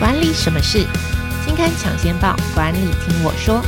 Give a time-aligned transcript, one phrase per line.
[0.00, 0.86] 管理什么事？
[1.44, 3.62] 金刊抢先报，管理听我说。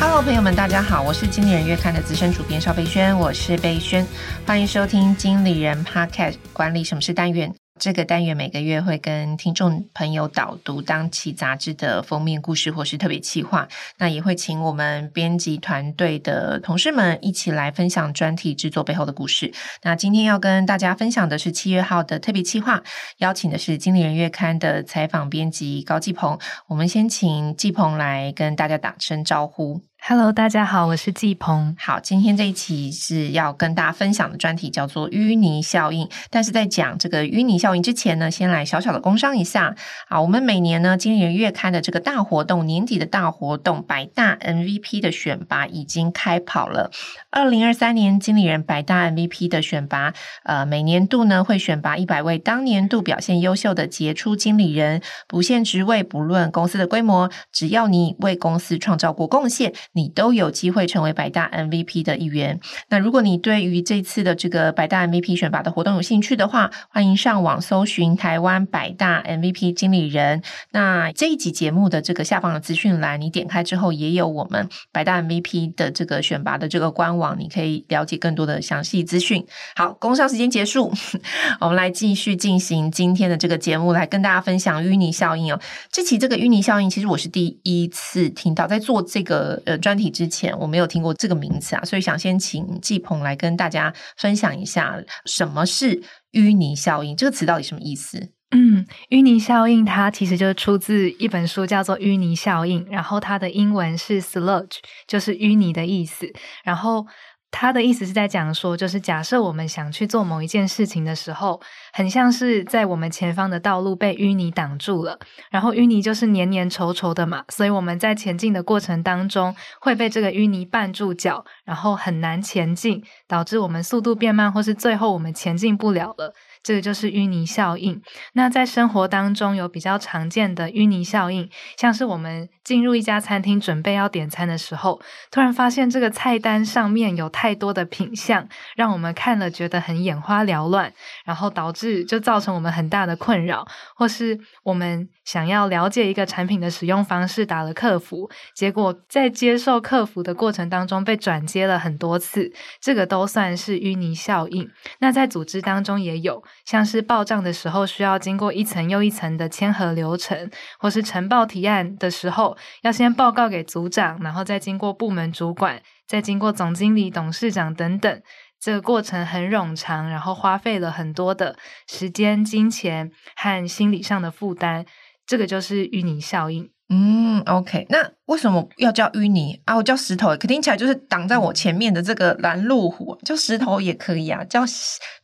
[0.00, 4.04] Hello，朋友们，大家好，我是经理人月刊的资深主编邵贝萱，我是贝萱，
[4.44, 7.54] 欢迎收听经理人 Podcast 管理什么事单元。
[7.78, 13.68] 这个单元每个月会跟听众朋友导读当期杂志的封面故事或是特别企划，
[13.98, 19.52] 那也会请我们编辑团队的同事们一起来分享专题制作背后的故事。
[19.82, 22.82] 那今天要跟大家分享的是七月号的特别企划，
[23.18, 26.38] 邀请的是经理人月刊的采访编辑高继鹏。
[26.68, 29.82] 我们先请继鹏来跟大家打声招呼。
[30.08, 31.74] Hello，大家好，我是季鹏。
[31.76, 36.08] 好，今天这一期是要跟大家分享的专题叫做淤泥效应。
[36.30, 39.74] 但是在讲这个淤泥效应之前呢，先来小小的工商一下。
[40.08, 46.92] 好，我们每年呢，经理人月刊的这个大活动，年底的大活动，百大 MVP 的选拔已经开跑了。
[47.32, 50.14] 二零二三年经理人百大 MVP 的选拔，
[50.44, 59.74] 呃，每年度呢会选拔一百位当年度表现优秀的杰出经理人，不限职位，不论公司的规模，只要你为公司创造过贡献。
[59.96, 62.60] 你都有机会成为百大 MVP 的一员。
[62.90, 70.42] 那如果你对于这次的这个百大 MVP 选拔的活动有兴趣的话，欢迎上网搜寻台湾百大 MVP 经理人。
[70.72, 79.46] 那这一集节目的这个下方的资讯栏，你点开之后也有我们百大 MVP 的这个选拔的这个官网，你可以了解更多的详细资讯。
[79.76, 80.92] 好，工商时间结束，
[81.58, 85.58] 我们来继续进行今天的这个节目，来跟大家分享淤泥效应哦。
[85.90, 89.78] 这期这个淤泥效应，其实我是第一次听到，在做这个呃。
[89.86, 98.32] 专题之前我没有听过这个名词啊，所以想先请季鹏来跟大家分享一下什么是淤泥效应，这个词到底什么意思？
[98.50, 106.26] 嗯，淤泥效应它其实就是出自一本书，叫做《淤泥效应》，然后它的英文是 sludge，就是淤泥的意思，
[106.64, 107.06] 然后。
[107.50, 111.60] 他的意思是在讲说，就是假设我们想去做某一件事情的时候，
[111.92, 115.18] 很像是在我们前方的道路被淤泥挡住了，
[115.50, 126.34] 然后淤泥就是黏黏稠稠的嘛，所以我们在前进的过程当中会被这个淤泥绊住脚，然后很难前进，导致我们速度变慢，或是最后我们前进不了了。
[126.66, 128.02] 这个就是淤泥效应。
[128.32, 135.00] 那在生活当中有比较常见的淤泥效应，像是我们进入一家餐厅准备要点餐的时候，
[135.30, 140.92] 突然发现这个菜单上面有太多的品项，让我们看了觉得很眼花缭乱，
[141.24, 154.68] 然后导致就造成我们很大的困扰，或是我们想要了解一个产品的使用方式，打了客服，结果在接受客服的过程当中被转接了很多次，这个都算是淤泥效应。
[154.98, 156.42] 那在组织当中也有。
[156.64, 168.22] 像是报账的时候需要经过一层又一层的签核流程，或是呈报提案的时候要先报告给组长，然后再经过部门主管，再经过总经理、董事长等等，
[168.58, 171.56] 这个过程很冗长，然后花费了很多的
[171.86, 174.84] 时间、金钱和心理上的负担，
[175.26, 176.70] 这个就是淤泥效应。
[176.88, 179.74] 嗯，OK，那为什么要叫淤泥啊？
[179.74, 184.62] 我叫石头，可听起来就是挡在我前面的这个拦路虎，叫石头也可以啊，叫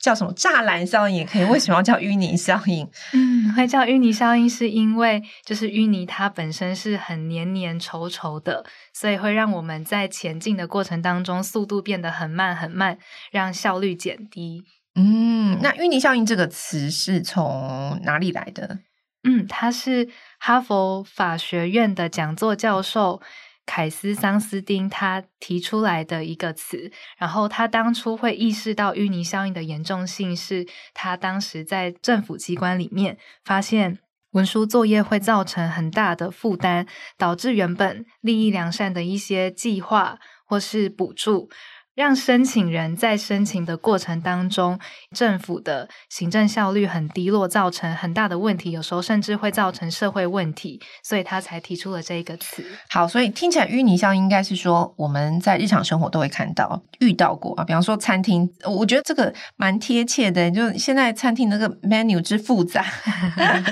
[0.00, 1.44] 叫什么栅栏效应也可以。
[1.44, 2.84] 为什么要叫淤泥效应？
[3.12, 12.98] 嗯，会叫淤泥效应是因为就是淤泥它本身是很黏黏稠稠的，所以会让我们在前进的过程当中速度变得很慢很慢，
[13.30, 14.64] 让效率减低。
[14.96, 18.80] 嗯，那淤泥效应这个词是从哪里来的？
[19.24, 20.08] 嗯，它是
[20.44, 23.22] 哈佛法学院的讲座教授
[23.64, 26.90] 凯斯桑斯丁他提出来的一个词。
[27.16, 34.00] 然后他当初会意识到淤泥效应的严重性，是他当时在政府机关里面发现
[34.32, 41.48] 文书作业会造成很大的负担，导致原本利益良善的一些计划或是补助。
[41.94, 44.78] 让申请人在申请的过程当中，
[45.14, 52.64] 政府的行政效率很低落，造成很大的问题，有时候甚至会造成社会问题，所以他才提出了这一个词。
[52.88, 57.64] 好，所以听起来淤泥效应应该是说我们在日常生活都会看到、遇到过啊。
[57.64, 62.86] 比方说餐厅，我觉得这个蛮贴切的，就现在餐厅那个 menu 之复杂，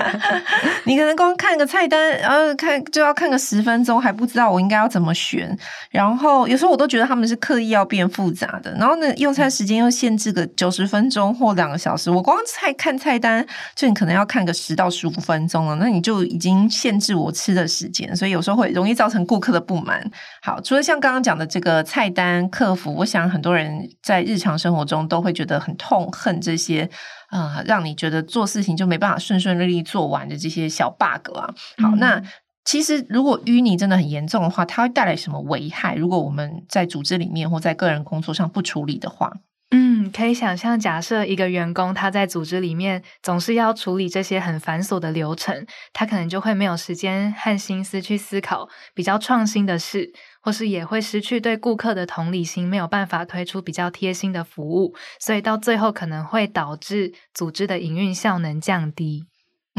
[0.85, 5.57] 你可能光看个菜单，然后看就要看个十分钟，还不知道我应该要怎么选。
[5.89, 8.10] 然后有时候我都觉得他们是刻意要变。
[8.11, 20.07] 复杂的，然后呢，用餐时间又限制个九十分钟或两个小时，我光菜看菜单就你可能要看个十到十五分钟了，那你就已经限制我吃的时间，所以有时候会容易造成顾客的不满。
[20.41, 26.89] 好，除了像刚刚讲的这个菜单客服，我想很多人在日常生活中都会觉得很痛恨这些
[27.29, 31.53] 啊、呃，让你觉得做事情就没办法顺顺利利做完的这些小 bug 啊。
[31.81, 32.21] 好，那。
[32.63, 35.95] 其实如果淤泥真的很严重的话，它会带来什么危害？
[35.95, 39.31] 如果我们在组织里面或在个人工作上不处理的话。
[39.73, 50.11] 嗯，可以想象，假设一个员工他在组织里面总是要处理这些很繁琐的流程，他可能就会没有时间和心思去思考比较创新的事，
[50.41, 59.27] 或是也会失去对顾客的同理心，没有办法推出比较贴心的服务，所以到最后可能会导致组织的营运效能降低。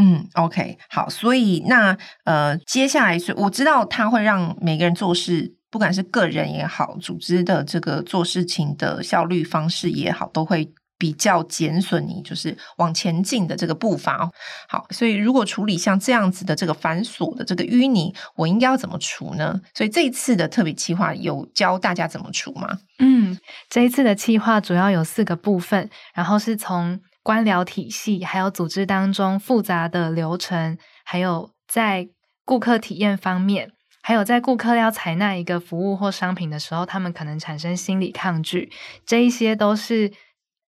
[0.02, 5.54] 嗯，OK，好，所以那呃，接下来是我知道它会让每个人做事。
[5.70, 14.30] 不管是个人也好，组织的这个做事情的效率方式也好，都会比较减损你就是往前进的这个步伐。
[14.68, 19.58] 好，所以如果处理像这样子的这个繁琐的这个淤泥，我应该要怎么除呢？
[19.72, 22.78] 所以这一次的特别企划有教大家怎么除吗？
[22.98, 23.38] 嗯，
[23.70, 32.08] 这一次的企划主要有四个部分，然后是从官僚体系，还有组织当中复杂的流程，还有在
[32.44, 33.72] 顾客体验方面。
[34.04, 38.72] 还有，在顾客要采纳一个服务或商品的时候，他们可能产生心理抗拒，
[39.06, 40.10] 这一些都是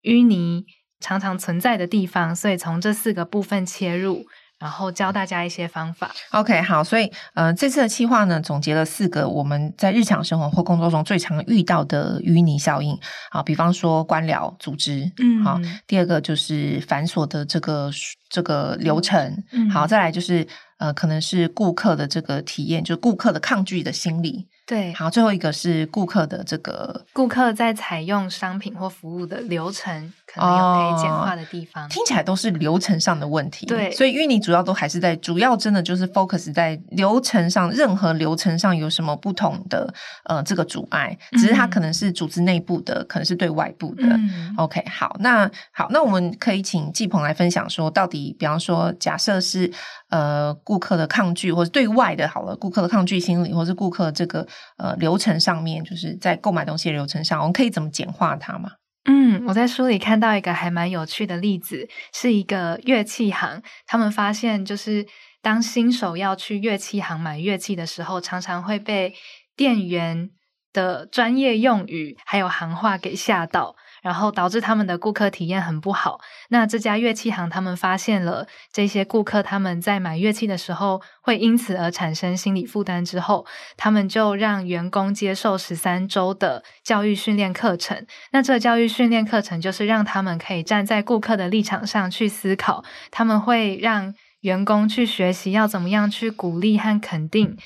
[0.03, 0.65] 淤泥
[1.01, 2.37] 常常存在的地方。
[2.37, 4.25] 所以从这四个部分切入，
[4.65, 6.11] 然后教大家一些方法。
[6.31, 12.99] OK，好，所以呃，这次的计划呢，总结了四个我们在日常生活或工作中最常遇到的淤泥效应。
[13.31, 17.91] 好，比方说官僚组织，嗯，好，第二个就是繁琐的这个
[18.31, 20.47] 这个流程，嗯，好，再来就是。
[20.77, 24.49] 呃，可能是顾客的这个体验，就是顾客的抗拒的心理。
[24.67, 31.85] 对，好，最后一个是顾客的这个顾客在采用商品或服务的流程，可能有可以简化的地方。
[31.85, 33.67] 哦，听起来都是流程上的问题。
[33.67, 39.93] 对，所以淤泥主要都还是在主要真的就是 focus 在流程上，任何流程上有什么不同的
[40.25, 44.07] 呃这个阻碍，只是它可能是组织内部的，嗯、可能是对外部的。
[44.07, 49.71] 嗯、OK，好，那好，那我们可以请季鹏来分享说，到底比方说，假设是
[50.15, 54.47] 呃顾客的抗拒，或者对外的好了，顾客的抗拒心理，或是顾客这个。
[54.77, 58.71] 呃，流程上面就是在购买东西的流程上，我们可以怎么简化它吗？
[59.05, 65.07] 嗯，我在书里看到一个还蛮有趣的例子，是一个乐器行，他们发现就是
[65.41, 69.15] 当新手要去乐器行买乐器的时候，常常会被
[69.57, 70.31] 店员
[70.73, 73.77] 的专业用语还有行话给吓到。
[74.05, 76.21] 然后导致他们的顾客体验很不好。
[76.51, 83.47] 那这家乐器行他们发现了这些顾客他们在买乐器的时候会因此而产生心理负担之后，
[83.79, 88.06] 他们就让员工接受十三周的教育训练课程。
[88.33, 92.85] 那这教育训练课程就是让他们可以站在顾客的立场上去思考。
[93.11, 97.56] 他们会让员工去学习要怎么样去鼓励和肯定。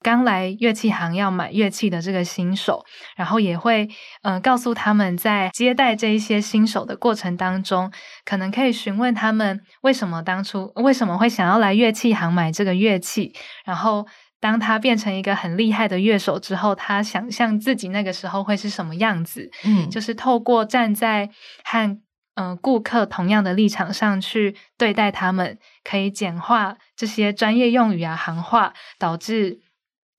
[0.00, 2.84] 刚来乐器行要买乐器的这个新手，
[3.16, 3.88] 然后也会
[4.22, 7.90] 呃告诉他们在接待这一些新手的过程当中，
[8.24, 13.34] 可能可以询问他们为什么当初为什么会想要来乐器行买这个乐器，
[13.64, 14.06] 然后
[14.40, 21.28] 当他变成一个很厉害的乐手之后，他想象自己那个时候会是什么样子，嗯，就是透过站在
[21.64, 21.90] 和
[22.36, 29.58] 嗯、呃、顾客同样的立场上去对待他们，可以简化这些专业用语啊行话，导致。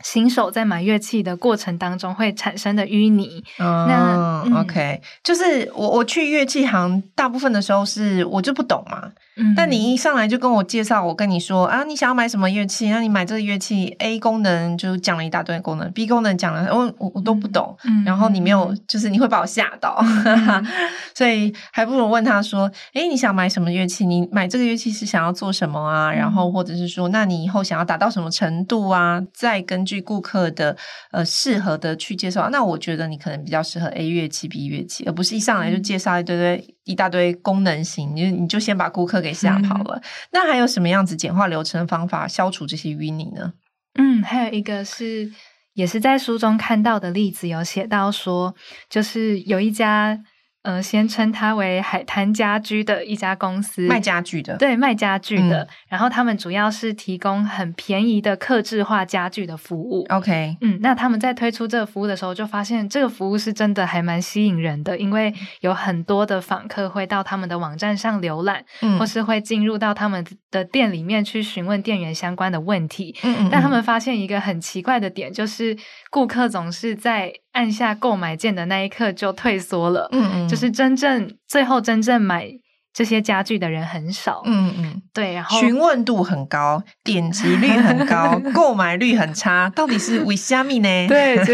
[0.03, 9.11] 新手在买乐器的过程当中会产生的淤泥，哦、那、嗯、OK，就是我我去乐器行，大部分的时候是我就不懂嘛。
[9.39, 12.89] 嗯，但你一上来就跟我介绍，我跟你说啊，你想要买什么乐器？
[12.89, 17.75] 那你买这个乐器，A 功能就讲了一大堆功能，B 功能讲了，我我我都不懂。
[17.85, 20.67] 嗯，然后你没有，就是你会把我吓到，嗯、
[21.15, 24.05] 所以还不如问他说，哎，你想买什么乐器？
[24.05, 26.11] 你买这个乐器是想要做什么啊？
[26.11, 29.21] 然后或者是说，那你以后想要达到什么程度啊？
[29.33, 30.75] 再根据顾客的
[31.11, 32.49] 呃适合的去介绍。
[32.49, 39.28] 那我觉得你可能比较适合 A 乐器、B 乐器，而不是一上来就介绍一堆堆一大堆功能型，你你就先把顾客给。
[39.33, 40.01] 吓跑了。
[40.31, 43.53] 那还有什么样子简化流程的方法消除这些淤泥呢？
[43.95, 45.31] 嗯，还有一个是，
[45.73, 48.55] 也是在书中看到的例子，有写到说，
[48.89, 50.23] 就是有一家。
[50.63, 55.63] 呃，先称它为海滩家居的一家公司，卖家具的，对，卖家具的。
[55.63, 60.05] 嗯、然后他们主要是提供很便宜的客制化家具的服务。
[60.09, 73.15] OK，嗯，那他们在推出这个服务的时候，就发现这个服务是真的还蛮吸引人的，因为有很多的访客会到他们的网站上浏览，嗯、或是会进入到他们的店里面去询问店员相关的问题。
[73.23, 73.49] 嗯，嗯嗯。
[73.49, 75.77] 但他们发现一个很奇怪的点，就是
[76.09, 77.31] 顾客总是在。
[77.53, 82.47] 按下购买键的那一刻就退缩了，嗯嗯，就是真正最后真正买
[82.93, 91.07] 这些家具的人很少，嗯嗯，对，然后询问度很高，点击率很高， 购买率很差，到底是为虾米呢？
[91.07, 91.37] 对，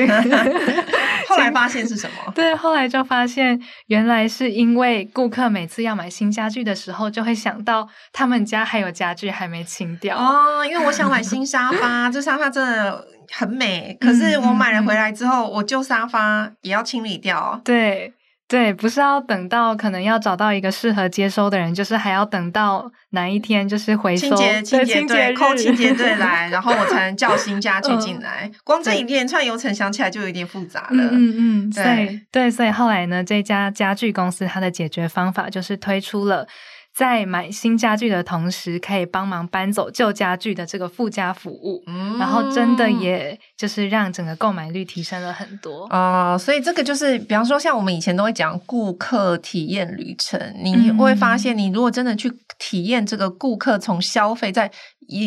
[1.45, 2.31] 来 发现是什么？
[2.35, 10.65] 对，后来就发现原来是因为顾客每次要买新家具的时候，就会想到他们家还有家具还没清掉哦。
[10.65, 17.59] 因为我想买新沙发， 这沙发真的很美，可是我买了回来之后，嗯、我旧沙发也要清理掉。
[17.63, 18.13] 对。
[18.47, 28.43] 对，不是要等到可能要找到一个适合接收的人，就是还要等到哪一天就是回收清洁清洁队扣清洁队 来，然后我才能叫新家具进来。
[28.43, 31.09] 嗯、光这一连串流程想起来就有点复杂了。
[31.11, 36.47] 嗯嗯，嗯对对，对，所以后来呢，这家家具公司它的解决方法就是推出了。
[36.95, 46.37] 在买新家具的同时，可以帮忙搬走旧家具的这个附加服务，嗯、然后真的也就是让整个购买率提升了很多哦、呃。
[46.37, 54.71] 所以这个就是，比方说像我们以前都会讲顾客体验旅程，你会发现，你如果真的去体验这个顾客从消费在。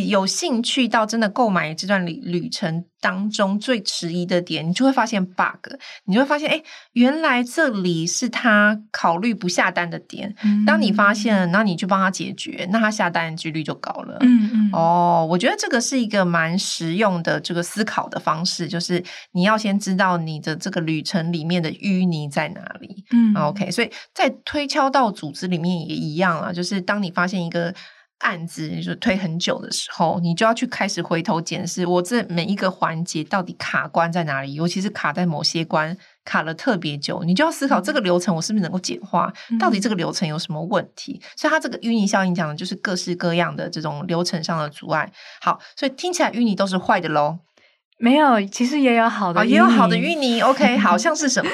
[0.09, 5.73] 有兴趣到真的购买这段旅旅程当中最迟疑的点，你就会发现 bug，
[6.05, 6.63] 你就会发现，哎，
[6.93, 10.35] 原来这里是他考虑不下单的点。
[10.43, 14.19] 嗯、当你发现了，那你就帮他解决，那他下单的几率就高了。
[14.21, 14.71] 嗯嗯。
[14.73, 19.03] 哦，我觉得这个是一个蛮实用的这个思考的方式，就是
[19.33, 23.05] 你要先知道你的这个旅程里面的淤泥在哪里。
[23.13, 23.35] 嗯。
[23.37, 27.75] OK，所以在推敲到组织里面也一样啊，就是当你发现一个。
[28.19, 34.55] 案子就推很久的时候，你就要去开始回头检视，我这每一个环节到底卡关在哪里？
[34.55, 39.33] 尤其是卡在某些关卡了特别久，你就要思考这个流程我是不是能够简化？
[39.61, 41.21] 到底这个流程有什么问题？
[41.23, 45.11] 嗯、所以它这个淤泥效应讲的就是各式各样的这种流程上的阻碍。
[45.41, 47.39] 好，所以听起来淤泥都是坏的喽？
[47.99, 50.41] 没有，其实也有好的，也有好的淤泥。
[50.41, 51.51] OK，好 像是什么？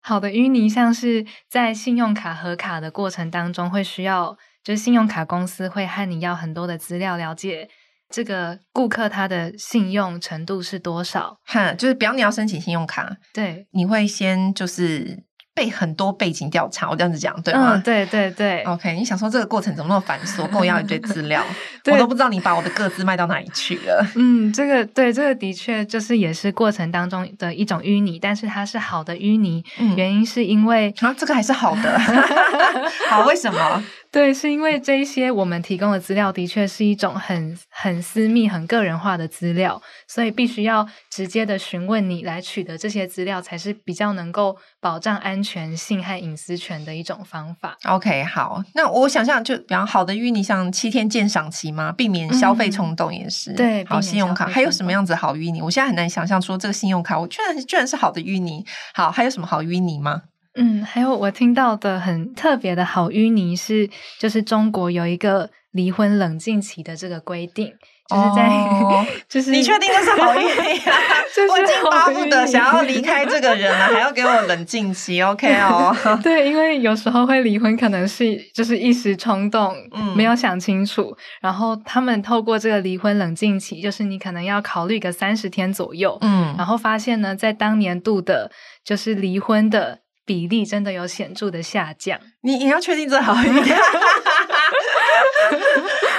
[0.00, 4.38] 好的淤泥像是在信用卡核卡的过程当中会需要。
[4.64, 7.68] 就是信用卡公司会和你要很多的资料，了解
[8.08, 11.36] 这个顾客他的信用程度是多少。
[11.44, 15.24] 哈，就是比方你要申请信用卡，对，你会先就是。
[15.56, 17.74] 背很多背景调查，我这样子讲对吗？
[17.76, 18.60] 嗯，对对对。
[18.64, 21.40] OK，你想说这个过程怎么那么繁琐，跟我要一堆资料，
[21.92, 24.04] 我都不知道你把我的个资卖到哪里去了。
[24.16, 32.00] 嗯，这个对，这个的确就是也是过程当中的一种淤泥，但是它是好的淤泥，嗯、原因是因为啊，这个还是好的。
[33.08, 33.84] 好，为什么？
[34.14, 47.76] 对，是因为这一些我们提供的资料的确是一种很很私密、很个人化的资料，所以必须要直接的询问你来取得这些资料，才是比较能够保障安全性和隐私权的一种方法。
[47.86, 53.50] OK，好，那我想象就比较好的淤泥，像七天鉴赏期嘛，避免消费冲动也是。
[53.54, 55.60] 嗯、对，好，信用卡还有什么样子好淤泥？
[55.60, 58.64] 我现在很难想象说这个信用卡，我居然居然是好的淤泥。
[58.94, 60.22] 好，还有什么好淤泥吗？
[60.56, 67.72] 嗯，还有我听到的很特别的好淤泥是，就是中国有一个离婚冷静期的这个规定。
[68.06, 70.92] 就是在，哦、就是你确定这是好淤泥啊？
[71.50, 75.90] 我已经巴不得想要离开这个人了，还要给我冷静期，OK 哦？
[76.22, 81.16] 对，因为有时候会离婚，可能是就是一时冲动，嗯，没有想清楚。
[81.40, 88.50] 然后他们透过这个离婚冷静期，就是你可能要考虑个三十天左右，嗯，然后发现呢，在当年度的，
[88.84, 92.18] 就是离婚的比例真的有显著的下降。
[92.42, 93.64] 你你要确定这好一点。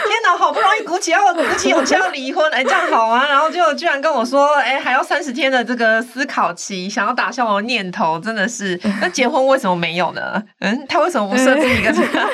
[0.08, 0.36] 天哪？
[0.38, 3.26] 好不容易鼓起要起勇气要离婚，哎，这样好啊！
[3.28, 8.80] 然后就居然跟我说，哎，还要三十天的这个思考期，想要打消我的念头，真的是。
[9.02, 10.42] 那结婚为什么没有呢？
[10.60, 12.20] 嗯， 他为什么不设置一个这个？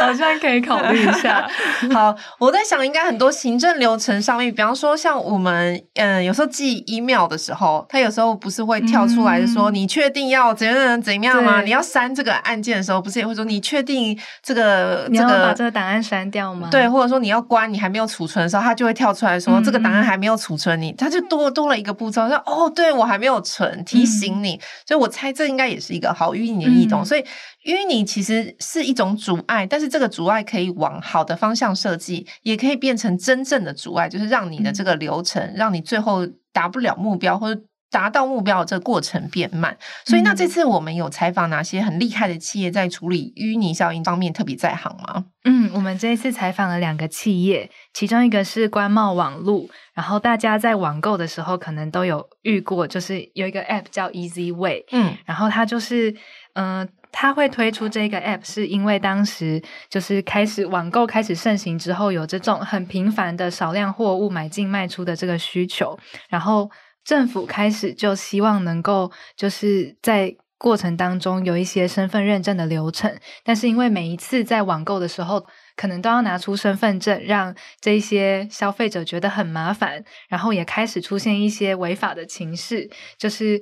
[0.00, 1.46] 好像可以考虑一下。
[1.92, 11.60] 好，我在想，应该很多行政流程上面，比方说像我们，嗯，有时候寄 email 的时候，他有时候不是会跳出来说，嗯、你确定要怎样怎样吗？
[11.60, 16.68] 你要删这个案件的时候，不是也会说，你确定这个这个把这个档案删掉吗？
[16.70, 24.54] 对，或者说你要关，你还没有储存的时候，它就会跳出来说，嗯、这个档案还没有储存你，你他就多多了一个步骤，说哦，对我还没有存，提醒你。
[24.54, 27.24] 嗯、所以我猜这应该也是一个好淤泥的异动，嗯、所以。
[27.66, 39.76] 淤泥其实是一种阻碍，但是这个阻碍可以往好的方向设计，也可以变成真正的阻碍，就是让你的这个流程，嗯、让你最后达不了目标或者达到目标的这个过程变慢。
[40.04, 45.24] 所以，那这次我们有采访哪些很厉害的企业在处理淤泥效应方面特别在行吗？
[45.44, 56.10] 嗯，我们这一次采访了两个企业，其中一个是官贸网路，然后大家在网购的时候可能都有遇过，就是有一个 App 叫 Easy Way，嗯，然后它就是
[56.54, 56.80] 嗯。
[56.80, 66.70] 呃他会推出这个 app，是因为当时就是开始网购开始盛行之后，有这种很频繁的少量货物买进卖出的这个需求，然后
[67.10, 73.12] 政府开始就希望能够就是在过程当中有一些身份认证的流程，
[73.42, 82.88] 但是因为每一次在网购的时候，可能都要拿出身份证，让这些消费者觉得很麻烦，然后也开始出现一些违法的情势，
[83.18, 83.60] 就是。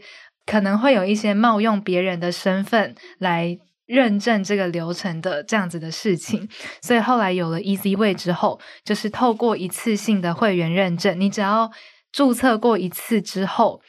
[0.50, 6.48] 可能会有一些冒用别人的身份来认证这个流程的这样子的事情，
[6.80, 11.70] 所以后来有了 EasyWay 之后，就是透过一次性的会员认证，你只要
[12.12, 13.80] 注册过一次之后，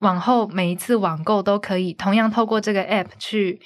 [0.00, 3.60] 往后每一次网购都可以同样透过这个 App 去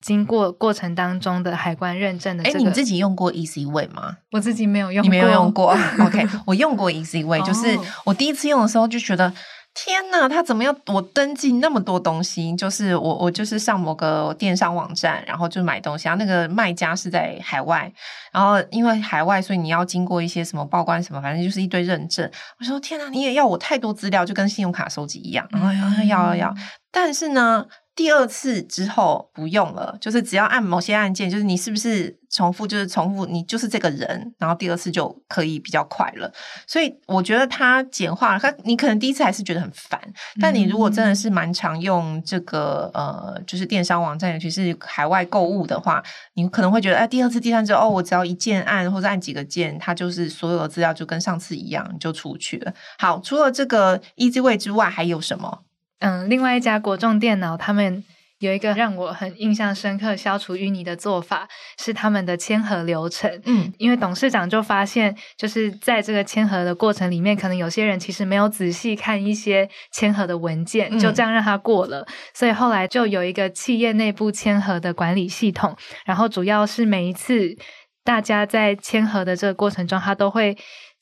[0.00, 2.58] 经过过程当中的海关认证的、这个。
[2.58, 4.18] 诶，你自己用过 EasyWay 吗？
[4.32, 5.76] 我自己没有用过，你没有用过。
[6.00, 9.32] OK，我用过 EasyWay，就是我第一次用的时候就觉得。
[9.74, 12.54] 天呐，他怎么要我登记那么多东西？
[12.54, 17.92] 就是我我就是上某个电商网站，然后就买东西，然后那个卖家是在海外，
[18.32, 22.30] 然后因为海外，所以你要经过一些什么报关什么，反正就是一堆认证。
[22.60, 26.54] 我说天呐，你也要我太多资料，就跟信用卡收集一样，然后要要要要，
[26.90, 27.66] 但是呢。
[27.96, 36.32] 第二次之后不用了，就是只要按某些按键，就是你是不是重复，就是重复，你就是这个人，然后第二次就可以比较快了。
[36.66, 40.00] 所以我觉得它简化了，它你可能第一次还是觉得很烦，
[40.40, 46.02] 但你如果真的是蛮常用这个呃，就是电商网站，尤其是海外购物的话，
[46.34, 52.74] 你可能会觉得，哎，第二次、第三次哦，我只要一键按或者按几个键，它就是所有的资料就跟上次一样，你就出去了。
[52.98, 55.60] 好，除了这个 EasyWay 之外，还有什么？
[56.04, 58.04] 嗯，另外一家国众电脑，他们
[58.40, 63.40] 有一个让我很印象深刻消除淤泥的做法，是他们的签合流程。
[63.46, 72.00] 嗯，因为董事长就发现，就是在这个签合的过程里面，可能有些人其实没有仔细看一些签合的文件，就这样让他过了。
[72.00, 77.56] 嗯，所以后来就有一个企业内部签合的管理系统，然后主要是每一次
[78.04, 80.54] 大家在签合的这个过程中，他都会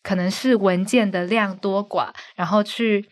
[0.04, 3.04] 可能是文件的量多寡，然后去。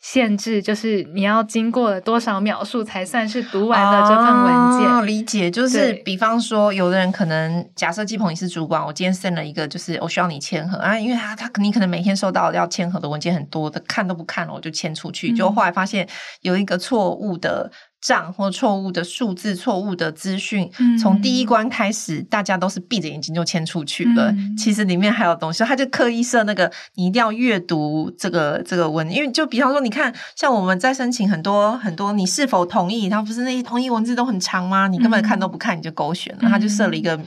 [0.00, 4.88] 限制就是你要经过了多少秒数才算是读完了这份文件？
[4.88, 16.08] 哦，理解，就是比方说，有的人可能假设季鹏你是主管，我今天 send 了一个，就是我需要你签合啊，因为他他你可能每天收到要签合的文件很多的，看都不看了，我就签出去，就后来发现
[16.42, 17.70] 有一个错误的。
[18.06, 24.30] 账或错误的数字、错误的资讯，从第一关开始，大家都是闭着眼睛就签出去了。
[24.30, 33.08] 嗯、其实里面还有东西，他就刻意设那个，你一定要阅读这个这个文，因为就比方说，你看，像我们在申请很多很多，你是否同意？
[33.08, 34.86] 他不是那些同意文字都很长吗？
[34.86, 37.18] 你根本看都不看，你就勾选了，嗯、他就设了一个。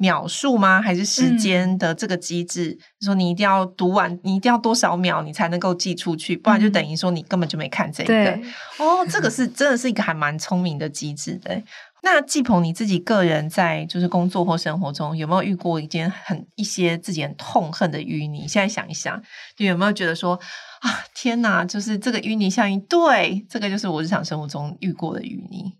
[0.00, 0.80] 秒数吗？
[0.80, 2.70] 还是时间的这个机制？
[2.70, 8.06] 嗯、说你一定要读完，你一定要多少秒，你才能够寄出去，不然就等于说你根本就没看这个。
[8.08, 8.42] 对
[8.78, 11.62] 哦，这个是真的是一个还蛮聪明的机制的。
[12.02, 18.48] 那季鹏你自己个人在就是工作或生活中有没有遇过一件很一些自己很痛恨的淤泥？
[18.48, 19.22] 现在想一想，
[19.54, 20.34] 就有没有觉得说
[20.80, 22.80] 啊，天哪，就是这个淤泥效应？
[22.80, 25.74] 对，这个就是我日常生活中遇过的淤泥。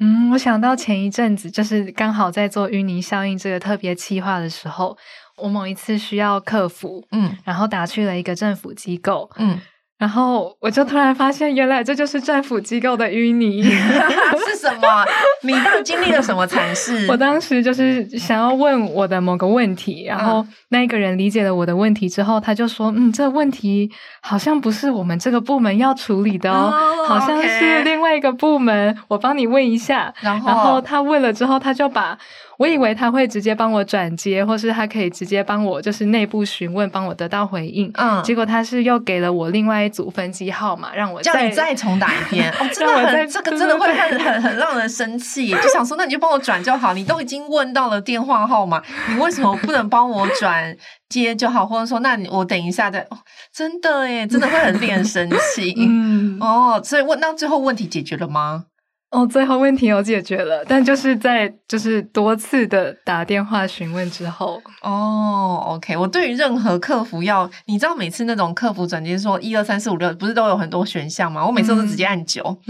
[0.00, 4.96] 嗯，我想到前一阵子，就是刚好在做淤泥效应这个特别企划的时候，
[5.36, 9.60] 我某一次需要客服，嗯，然后打去了一个政府机构，嗯。
[9.98, 13.60] 然后我就突然发现，原来这就是政府机构的淤泥
[14.46, 15.04] 是什么？
[15.42, 17.06] 你当时经历了什么惨事？
[17.10, 23.90] 我当时就是想要问我的某个问题，然后那个人理解了我的问题之后，他就说：“嗯，这问题
[24.22, 26.72] 好像不是我们这个部门要处理的哦，
[27.06, 32.16] 好像是另外一个部门，我帮你问一下。”然后他问了之后，他就把。
[32.58, 37.88] 我以为他会直接帮我转接，或是他可以直接帮我就是内部询问，帮我得到回应。
[37.94, 42.50] 嗯，结果他是又给了我另外一组分机号码，让我再叫你再重打一遍。
[42.58, 50.76] 哦，真的很这个真的会很很很让人生气，就想说那你就帮我转就好，你都已经问到了电话号码，你为什么不能帮我转
[51.08, 51.64] 接就好？
[51.64, 53.18] 或者说那你我等一下再，哦，
[53.54, 55.74] 真的耶，真的会很令人生气。
[55.78, 58.64] 嗯，哦，所以问到最后问题解决了吗？
[59.10, 71.46] 哦，最后问题有解决了，但就是在就是多次的打电话询问之后，哦，OK，我对于任何客服要，你知道每次那种客服转接说一二三四五六，不是都有很多选项吗？
[71.46, 72.58] 我每次都直接按九。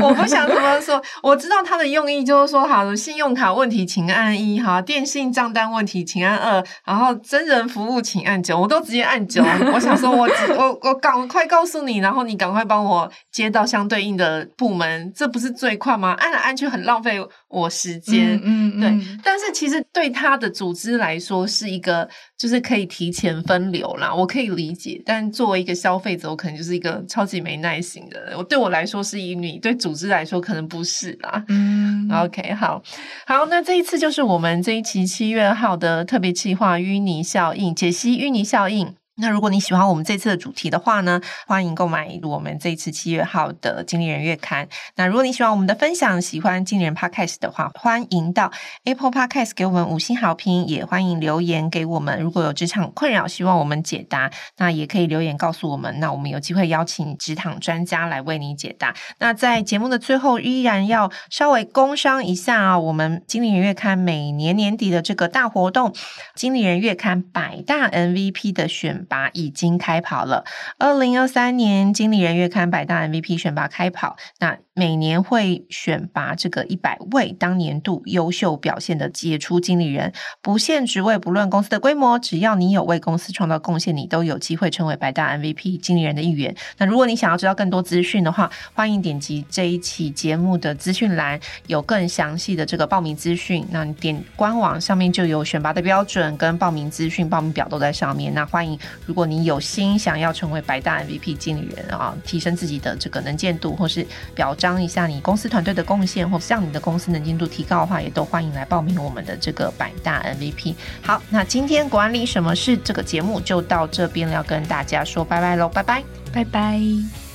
[0.00, 1.02] 我不想怎么说。
[1.22, 9.42] 我知道他的用意就是说，好，信用卡问题请按一，哈，电信账单问题请按二，然后真人服务请按九，我都直接按九。
[9.72, 16.14] 我想说我，我我我赶快告诉你，然后你赶快帮我接到相对应的部门，这不是最快吗？
[16.18, 19.18] 按来按去很浪费我时间，嗯，嗯，对。
[19.22, 25.00] 但是其实对他的组织来说是一个，就是可以提前分流啦，我可以理解。
[25.06, 28.36] 但作为一个消费者，我可能就是一个超级没耐心的人。
[28.36, 28.84] 我对我来。
[28.90, 31.44] 说是淤泥，对组织来说可能不是啦。
[31.46, 32.82] 嗯，OK，好，
[33.24, 38.92] 好，那这一次就是我们这一期七月号的特别企划淤泥效应，解析淤泥效应。
[39.16, 44.66] 那如果你喜欢我们这次的主题的话呢，欢迎购买我们这次七月号的经理人月刊。
[44.96, 48.50] 那如果你喜欢我们的分享，喜欢经理人 Podcast 的话，欢迎到
[48.84, 52.18] Apple Podcast 给我们五星好评，也欢迎留言给我们。
[52.18, 56.00] 如果有职场困扰，希望我们解答，那也可以留言告诉我们。
[56.00, 58.94] 那我们有机会邀请职场专家来为你解答。
[59.18, 65.92] 那在节目的最后，依然要稍微工商一下啊，我们经理人月刊每年年底的这个大活动——
[66.34, 70.44] 经理人月刊百大 MVP 的选拔已经开跑了。
[70.78, 86.56] 二零二三年经理人月刊百大 MVP 选拔开跑，那每年会选拔这个一百位当年度优秀表现的杰出经理人，不限职位，不论公司的规模，只要你有为公司创造贡献，你都有机会成为百大 MVP 经理人的一员。
[86.78, 93.62] 那如果你想要知道更多资讯的话，欢迎点击这一期节目的资讯栏，有更详细的这个报名资讯。
[93.70, 98.32] 那你点官网上面就有选拔的标准跟报名资讯，报名表都在上面。
[98.32, 98.78] 那欢迎。
[99.04, 110.74] 如果你有心想要成为百大 MVP 经理人啊，提升自己的这个能见度，或是表彰一下你公司团队的贡献，或向你的公司能见度提高的话，也都欢迎来报名我们的这个百大 MVP。
[111.00, 117.29] 好，那今天管理什么事这个节目就到这边了，要跟大家说拜拜喽，拜拜，拜拜。